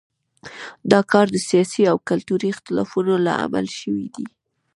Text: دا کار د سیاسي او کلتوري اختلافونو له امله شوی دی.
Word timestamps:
دا 0.91 0.99
کار 1.11 1.25
د 1.31 1.37
سیاسي 1.49 1.83
او 1.91 1.97
کلتوري 2.09 2.47
اختلافونو 2.53 3.13
له 3.25 3.33
امله 3.45 3.71
شوی 3.79 4.05
دی. 4.15 4.25